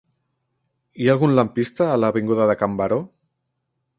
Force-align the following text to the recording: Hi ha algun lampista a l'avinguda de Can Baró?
Hi 1.03 1.09
ha 1.09 1.11
algun 1.15 1.35
lampista 1.41 1.87
a 1.91 1.99
l'avinguda 2.05 2.47
de 2.53 2.57
Can 2.63 2.81
Baró? 2.83 3.01